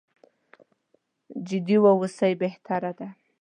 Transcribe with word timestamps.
جدي 1.47 1.75
واوسو 1.83 2.29
بهتره 2.41 2.91
ده. 2.99 3.07